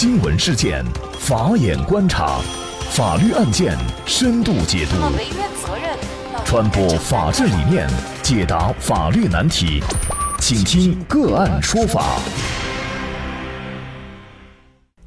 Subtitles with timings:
[0.00, 0.84] 新闻事件，
[1.18, 2.38] 法眼观察，
[2.92, 3.76] 法律案件
[4.06, 4.94] 深度解读，
[5.66, 5.98] 责任
[6.44, 7.84] 传播法治理念，
[8.22, 9.82] 解答法律难题，
[10.38, 12.20] 请听个案说法。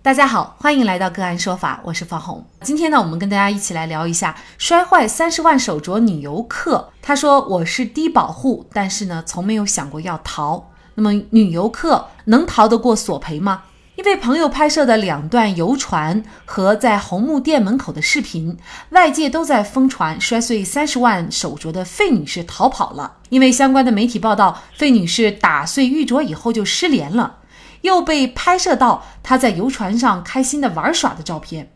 [0.01, 2.45] 大家好，欢迎来到个案说法，我是方红。
[2.59, 6.89] 今天呢，我们跟大家一起来聊一下摔坏三十万手镯女游客。
[7.01, 10.69] 她说：“我是低保户，但是呢，从没有想过要逃。
[10.95, 13.61] 那么，女游客能逃得过索赔吗？”
[14.01, 18.57] 一位朋友拍摄的两段游船和在红木店门口的视频，
[18.89, 23.17] 外界都在疯传摔碎三十万手镯的费女士逃跑了。
[23.29, 27.37] 因为相关的媒体报道，费女士打碎玉镯以后就失联了。
[27.81, 31.71] 又被拍摄到她在游船上开心的玩耍的照片，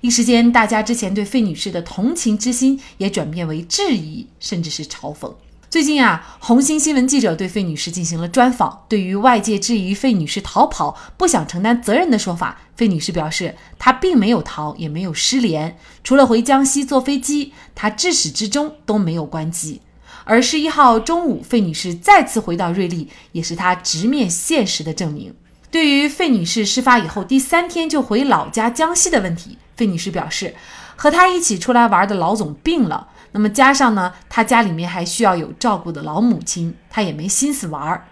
[0.00, 5.34] 一时间，大家之前对费女士的同情之心也转变为质疑，甚至是嘲讽。
[5.74, 19.80] 最近啊，红星新闻记者对费女士进行了专访，对于外界质疑费女士逃跑不想承担责任的说法，费女士表示，她并没有逃，也没有失联，除了回江西坐飞机，她至始至终都没有关机。
[20.22, 25.34] 而十一号中午，费女士再次回到瑞丽，也是她直面现实的证明。
[25.72, 30.54] 对于费女士事发以后第三天就回老家江西的问题，费女士表示，
[30.94, 38.06] 和她一起出来玩的老总病了，那么加上呢，他家里面还需要有照顾的老母亲，他也没心思玩儿。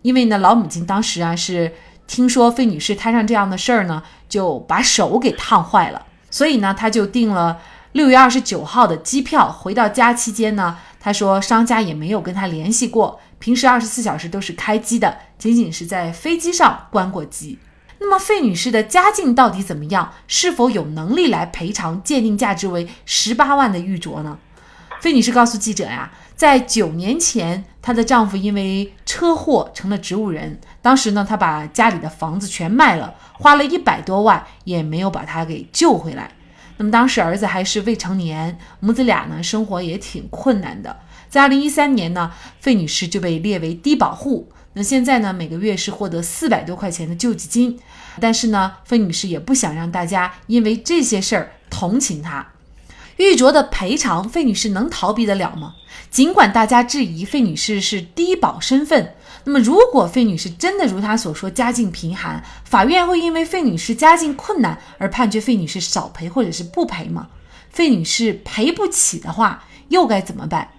[0.00, 1.74] 因为呢，老母亲当时啊是
[2.06, 7.58] 听说费女士摊上这样的事儿呢，就把手给烫坏了，所以呢，他就订了
[7.92, 9.52] 六月二十九号的机票。
[9.52, 13.20] 回到家期间呢，他说商家也没有跟他联系过。
[13.38, 17.58] 平时二十四小时都是开机的，仅仅是在飞机上关过机。
[18.00, 20.12] 那么费女士的家境到底怎么样？
[20.26, 24.38] 是否有能力来赔偿鉴定价值为十八万的玉镯呢？
[25.00, 30.58] 费女士告诉记者呀，在九年前，她的丈夫因为车祸成了植物人。
[30.80, 36.32] 当时呢，她把家里的房子全卖了，花了一百多万，也没有把他给救回来。
[36.78, 41.00] 那么当时儿子还是未成年，母子俩呢生活也挺困难的。
[41.28, 44.50] 在二零一三年呢，费女士就被列为低保户。
[44.72, 47.78] 那现在呢，每个月是获得四百多块钱的救济金。
[48.20, 52.46] 但是呢，费女士也不想让大家因为这些事儿同情她。
[53.16, 55.74] 玉镯的赔偿，费女士能逃避得了吗？
[56.10, 59.14] 尽管大家质疑费女士是低保身份，
[59.44, 67.28] 那么如果费女士真的如她所说家境贫寒，法院会因为费女士家境困难而判决费女士少赔或者是不赔吗？
[67.70, 70.70] 费女士赔不起的话，又该怎么办？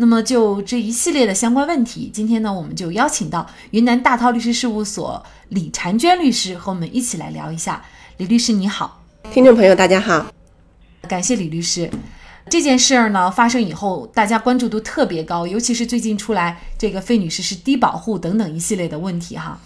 [0.00, 7.84] 那么就这一系列的相关问题，今天呢，我们就邀请到云南大韬律师事务所李婵娟律师和我们一起来聊一下。
[8.18, 10.26] 李律师你好，听众朋友大家好，
[11.08, 11.90] 感谢李律师。
[12.48, 19.60] 这件事儿呢发生以后，大家关注度特别高，尤其是最近出来这个费女士是低保户等等一系列的问题哈。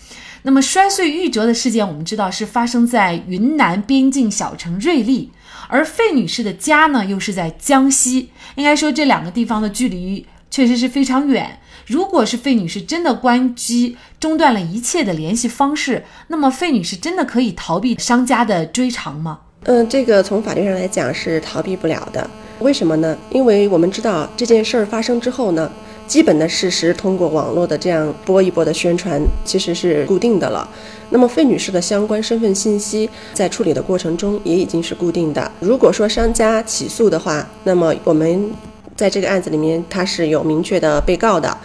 [0.44, 5.30] 那么摔碎玉镯的事件，我们知道是发生在云南边境小城瑞丽，
[5.72, 11.58] 而费女士的家呢又是在江西，应该说这两个地方的距离确实是非常远。
[11.86, 19.38] 如果是费女士真的关机，中断了一切的联系方式，那么费女士真的可以逃避商家的追偿吗？
[19.62, 22.28] 嗯，这个从法律上来讲是逃避不了的。
[22.58, 23.16] 为什么呢？
[23.30, 25.72] 因为我们知道这件事儿发生之后呢。
[26.06, 30.68] 基本的事实通过网络的这样播一播的宣传，其实是固定的了。
[31.08, 35.50] 那么费女士的相关身份信息在处理的过程中也已经是固定的。
[35.60, 38.50] 如果说商家起诉的话，那么我们
[38.96, 41.56] 在这个案子里面，它是有明确的被告的，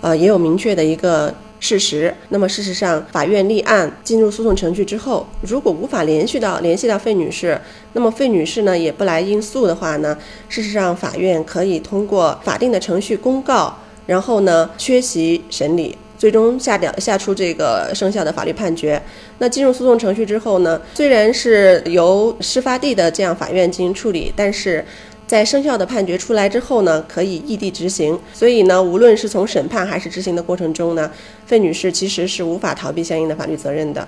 [0.00, 2.14] 呃，也有明确的一个事实。
[2.28, 7.60] 那么事实上，法院立案进入诉讼程序之后，如果无法联系到联系到费女士，
[7.92, 10.16] 那么费女士呢也不来应诉的话呢，
[10.48, 13.76] 事实上法院可以通过法定的程序公告。
[14.06, 19.00] 然后呢，缺席审理，最终下掉下出这个生效的法律判决。
[19.38, 24.84] 那进入诉讼程序之后呢，虽然是由事发地的这样法院进行处理，但是
[25.26, 28.18] 在生效的判决出来之后呢，可以异地执行。
[28.32, 31.10] 所以呢，无论是从审判还是执行的过程中呢，
[31.44, 34.06] 费女士其实是无法逃避相应的法律责任的。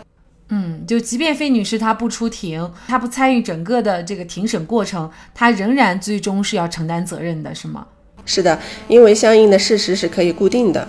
[0.50, 7.86] 嗯，就即便费女士她不出庭，她不参与整个的这个庭审过程，她仍然最终是要承担责任的，是吗？
[8.28, 10.86] 是的，因为相应的事实是可以固定的，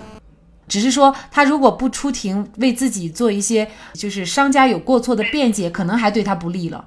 [0.68, 6.84] 只是说他如果不出庭为自己做一些就是商家有过错的辩解，可能还对他不利了。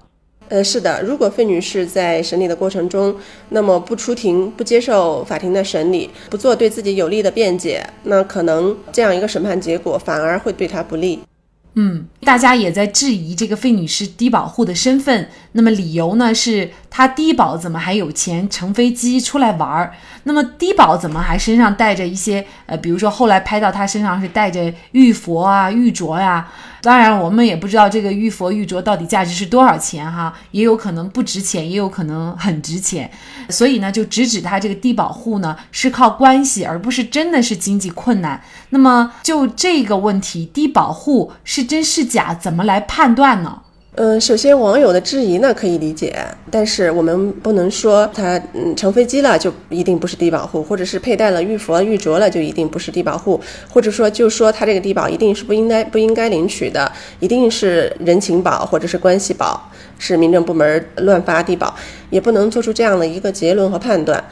[0.50, 3.16] 呃，是的，如果费女士在审理的过程中，
[3.50, 11.20] 那么不出庭、不接受法庭的审理、不做对自己有利的辩解，那可能这样一个审判结果反而会对她不利。
[11.76, 15.30] 嗯，大家也在质疑这个费女士低保户的身份。
[15.54, 16.34] 那么理由呢？
[16.34, 19.94] 是她低保怎么还有钱乘飞机出来玩儿？
[20.24, 26.48] 那么低保怎么还身上带着一些呃，比如说后来拍到她身上是带着玉佛啊、玉镯呀？
[26.82, 33.10] 当然，我们也不知道这个玉佛玉镯到底价值是多少钱哈，也有可能不值钱，也有可能很值钱。
[33.50, 38.42] 所以呢，就直指他这个低保户呢是靠关系，而不是真的是经济困难。
[38.72, 43.60] 那么就这个问题，低保户是真是假，怎么来判断呢？
[43.96, 46.16] 嗯，首先网友的质疑呢可以理解，
[46.50, 53.40] 但是我们不能说他嗯乘飞机了就一定不是低保户，或者是佩戴了玉佛玉镯了就一定不是低保户，
[53.70, 59.70] 或者说就说他这个低保一定是不应该不应该领取的，一定是人情保或者是关系保，
[60.00, 61.76] 是民政部门乱发低保，
[62.10, 64.24] 也不能做出这样的一个结论和判断。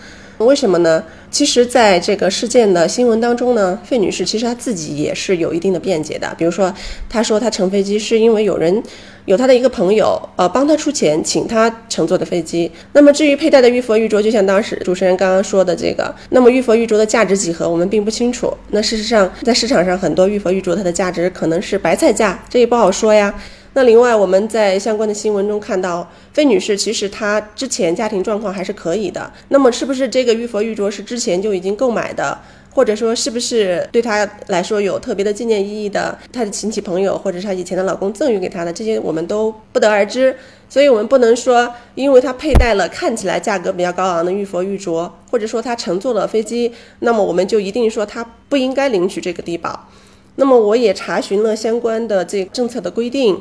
[0.46, 1.04] 为什么呢？
[1.30, 6.34] 其实，在这个事件的新闻当中呢，费女士其实她自己也是有一定的辩解的。
[6.38, 6.74] 比如说，
[7.10, 8.84] 她说她乘飞机是因为有人
[9.26, 12.70] 有她的一个朋友，呃，帮她出钱请她乘坐的飞机。
[12.92, 18.54] 那么至于佩戴的玉佛玉镯，就像当时主持人刚刚说的这个，那么玉佛玉镯的价值几何，我们并不清楚。
[18.72, 23.34] 那事实上，在市场上很多玉佛玉镯它的价值可能是白菜价，这也不好说呀。
[23.73, 29.31] 那另外，我们在相关的新闻中看到，费女士其实她之前家庭状况还是可以的。
[29.47, 32.38] 那么，是不是这个玉佛玉镯是之前就已经购买的，
[32.73, 36.18] 或者说是不是对她来说有特别的纪念意义的？
[36.33, 40.35] 她的亲戚朋友或者是她以前的老公赠予给她的，这些我们都不得而知。
[40.68, 49.88] 所以，我们不能说，因为她佩戴了看起来价格比较高昂的玉佛玉镯，或者说她乘坐了飞机，那么我们就一定说她不应该领取这个低保。
[50.36, 53.38] 那么我也查询了相关的这政策的规定。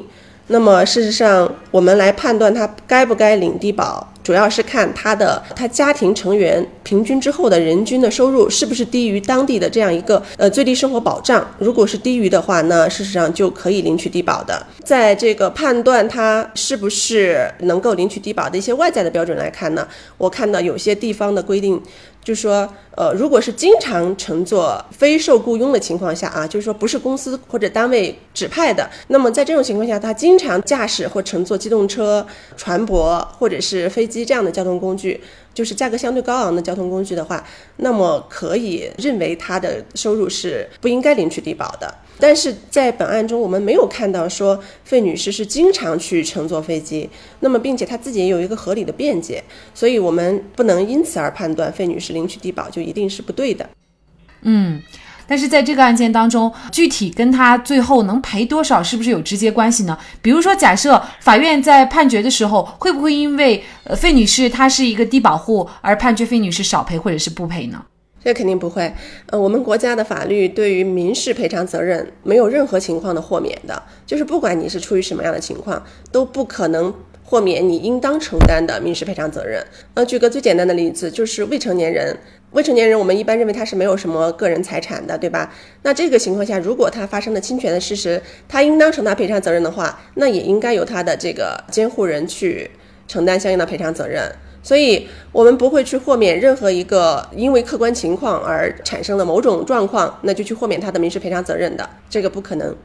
[0.53, 11.49] 那么事实上，我们来判断他该不该领低保，主要是看他的他家庭成员平均之后的人均的收入是不是低于当地的这样一个呃最低生活保障。
[11.61, 14.61] 如果是低于的话，那事实上就可以领取低保的。
[14.83, 19.87] 在这个判断他是不是能够领取低保的一些外在的标准来看呢，
[20.19, 21.81] 我看到有些地方的规定。
[22.23, 32.27] 就说，呃，如果是经常乘坐非受雇佣的情况下啊，就是说不是公司或者单位指派的，那么在这种情况下，他经常驾驶或乘坐机动车、
[32.57, 35.21] 船舶或者是飞机这样的交通工具。
[35.53, 37.45] 就是价格相对高昂的交通工具的话，
[37.79, 41.93] 那么可以认为他的收入是不应该领取低保的。
[42.19, 47.09] 但是在本案中，我们没有看到说费女士是经常去乘坐飞机，
[47.41, 49.43] 那么并且她自己也有一个合理的辩解，
[49.75, 53.69] 所以我们不能因此而判断费女士领取低保就一定是不对的。
[54.43, 54.83] 嗯。
[55.27, 59.97] 但是在这个案件当中，具体跟他最后能赔多少是不是有直接关系呢？
[60.21, 67.81] 比如说，假设法院在判决的时候，会不会因为呃费女士她是一个低保户而判决费女士少赔或者是不赔呢？
[68.23, 68.93] 这肯定不会。
[69.27, 75.83] 呃，我们国家的法律对于民事赔偿责任没有任何情况的豁免的，就是不管你是出于什么样的情况，
[76.13, 76.95] 都不可能。
[77.23, 79.65] 豁免你应当承担的民事赔偿责任。
[79.95, 82.19] 呃，举个最简单的例子，就是未成年人。
[82.51, 85.55] 未成年人，我们一般认为他是没有什么个人财产的，对吧？
[85.83, 92.69] 那这个情况下，如果他发生了侵权的事实，他应当承担赔偿责任的话，那也应该由他的这个监护人去
[93.07, 94.29] 承担相应的赔偿责任。
[94.63, 102.77] 所以，我们不会去豁免任何一个因为客观情况而产生的某种状况，那就去豁免他的民事赔偿责任的，这个不可能。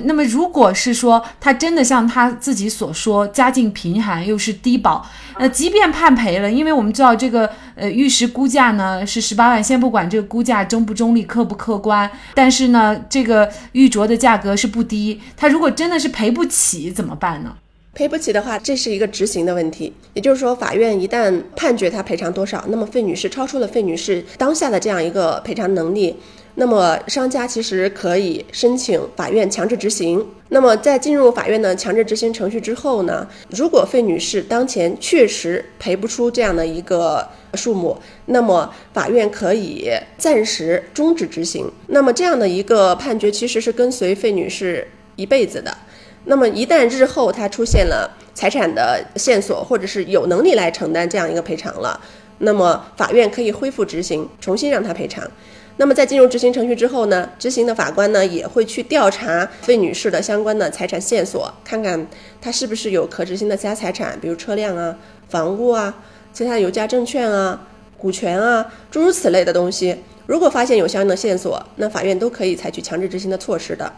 [0.00, 5.06] 那么，如果是说他真的像他自己所说，家境贫寒又是低保，
[5.38, 17.56] 呃，即便判赔了，因为我们知道这个呃玉石估价呢是十八万，先不管这个估价中不中立、客不客观，但是呢，这个玉镯的价格是不低，他如果真的是赔不起怎么办呢？
[17.92, 26.16] 赔不起的话，这是一个执行的问题，也就是说，法院一旦判决他赔偿多少，那么费女士超出了费女士当下的这样一个赔偿能力。
[26.56, 30.24] 那么商家其实可以申请法院强制执行。
[30.48, 41.70] 那么在进入法院的强制执行程序之后呢，如果费女士当前确实赔不出这样的一个数目，那么法院可以暂时终止执行。
[41.86, 45.76] 那么这样的一个判决其实是跟随费女士一辈子的。
[46.24, 51.98] 那么一旦日后他出现了财产的线索，或者是有能力来承担这样一个赔偿了，
[52.38, 55.28] 那么法院可以恢复执行，重新让他赔偿。
[55.76, 62.06] 那么在进入执行程序之后呢，执行的法官呢也会去调查费女士的相关的财产线索，看看
[62.38, 64.94] 她是不是有可执行的其他财产，比如车辆啊、
[65.28, 65.94] 房屋啊、
[66.34, 67.58] 其他有价证券啊、
[67.96, 69.96] 股权啊，诸如此类的东西。
[70.26, 73.90] 如果发现有相应的线索，那法院都可以采取强制执行的措施的。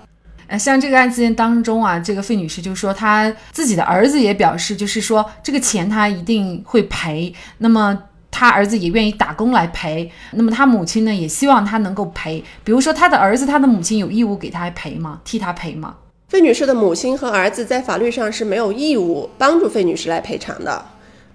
[0.53, 7.33] 呃，像这个案件当中啊，这个费女士就说她自己的儿子也表示，就是说这个钱她一定会赔。
[7.59, 7.99] 那么。
[8.35, 12.43] 他儿子也愿意打工来赔，那么他母亲呢，也希望他能够赔。
[12.65, 15.21] 比如说，他的儿子，他的母亲有义务给他赔吗？
[15.23, 15.97] 替他赔吗？
[16.29, 20.83] 费女士的母亲和儿子在法律上是没有义务帮助费女士来赔偿的。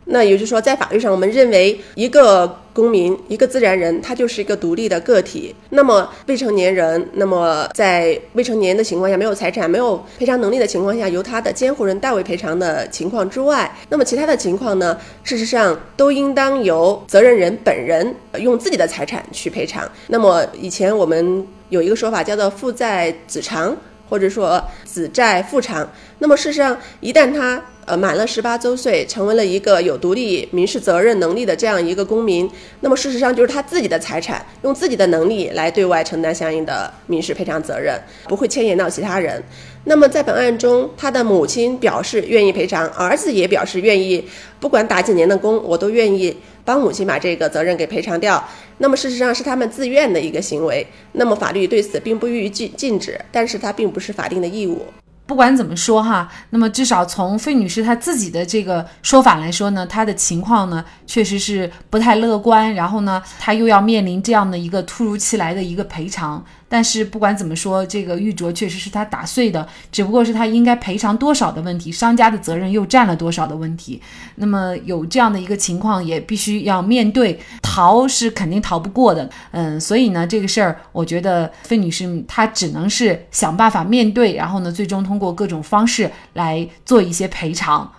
[0.10, 5.54] 那也就是说，在法律上，我们认为一个公民、一个自然人，他就是一个独立的个体。
[5.72, 14.98] 那么未成年人，那么在未成年的情况下，没有财产、没有赔偿能力的情况下，由他的监护人代为赔偿的情况之外，那么其他的情况呢？
[15.24, 19.90] 事实上都应当由责任人本人用自己的财产去赔偿。
[20.08, 23.76] 那么以前我们有一个说法叫做“父债子偿”，
[24.10, 25.86] 或者说“子债父偿”。
[26.20, 32.50] 那么事实上，一旦他呃，满了十八周岁，成为了一个有独立民事责任能力的这样一个公民，
[32.82, 39.42] 那么事实上就是他自己的财产，用自己的能力来对外承担相应的民事赔偿责任，不会牵连到其他人。
[39.86, 44.22] 那么在本案中，他的母亲表示愿意赔偿，儿子也表示愿意，
[44.60, 48.46] 不管打几年的工，我都愿意帮母亲把这个责任给赔偿掉。
[48.80, 54.82] 那么事实上是他们自愿的一个行为，那么法律对此并不予以禁禁止，但是它并不是法定的义务。
[55.28, 66.44] 不管怎么说哈，那么至少从费女士她自己的这个说法来说呢，她的情况呢确实是不太乐观，然后呢，她又要面临这样的一个突如其来的一个赔偿。
[66.70, 74.02] 但是不管怎么说，这个玉镯确实是他打碎的，只不过是他应该赔偿多少的问题，商家的责任又占了多少的问题。
[74.36, 79.30] 那么有这样的一个情况，也必须要面对，逃是肯定逃不过的。
[79.52, 87.90] 嗯，所以呢，这个事儿，我觉得费女士她只能是想办法面对，然后呢，最终通过各种方式来做一些赔偿。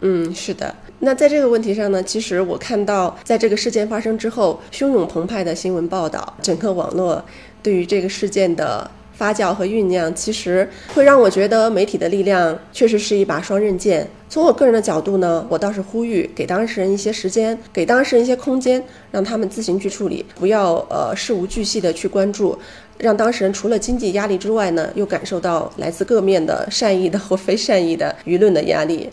[0.00, 0.74] 嗯，是的。
[0.98, 7.24] 那在这个问题上呢，其实我看到，在这个事件发生之后，汹涌澎湃的新闻报道，整个网络。
[7.64, 14.06] 对于这个事件的发酵和酝酿，其实会让我觉得媒体的力量确实是一把双刃剑。
[14.28, 22.58] 从我个人的角度呢，我倒是呼吁给当事人一些时间，给当事人一些空间，让他们自行去处理，不要呃事无巨细的去关注，
[22.98, 29.08] 让当事人除了经济压力之外呢，又感受到来自各面的善意的或非善意的舆论的压力。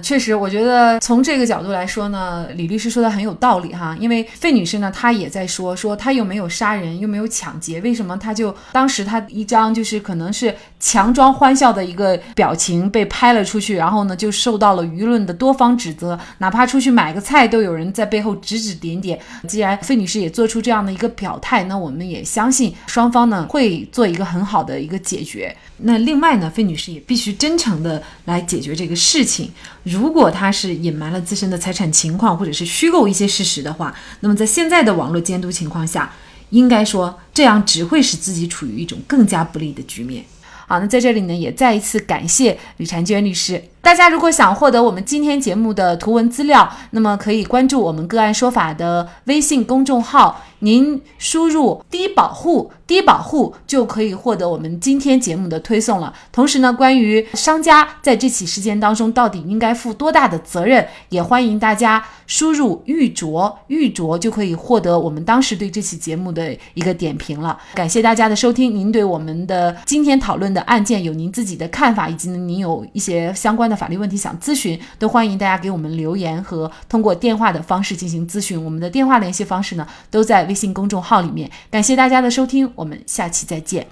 [0.00, 3.96] 确实，我觉得从这个角度来说呢，李律师说的很有道理哈。
[4.00, 19.20] 因为费女士呢，她也在说，说她又没有杀人，又没有抢劫，为什么她就当时她一张就是可能是强装欢笑的一个表情被拍了出去，然后呢就受到了舆论的多方指责，哪怕出去买个菜都有人在背后指指点点。
[19.46, 25.54] 既然费女士也做出这样的一个表态，那我们也相信双方呢会做一个很好的一个解决。
[25.82, 29.50] 那另外呢，费女士也必须真诚的来解决这个事情。
[29.82, 36.10] 如果她是隐瞒了自身的财产情况，或者是虚构一些事实的话，那么在现在的网络监督情况下，
[36.50, 40.24] 应该说这样只会使自己处于一种更加不利的局面。
[40.70, 43.60] 好，那在这里呢，也再一次感谢李婵娟律师。
[43.82, 50.44] 大家如果想获得我们今天节目的图文资料，那么可以关注我们个案说法的微信公众号。
[50.60, 56.12] 您输入低保户，低保户就可以获得我们今天节目的推送了。
[56.30, 67.58] 同时呢，关于商家在这起事件当中到底应该负多大的责任，也欢迎大家输入玉镯，玉镯就可以获得我们当时对这期节目的一个点评了。
[67.74, 78.62] 感谢大家的收听，您对我们的今天讨论的案件有您自己的看法，以及您有一些相关的法律问题想咨询，都欢迎大家给我们留言和通过电话的方式进行咨询。
[78.62, 80.49] 我们的电话联系方式呢，都在。
[80.50, 83.86] 微信公众号里面，感谢大家的收听，我们下期再见。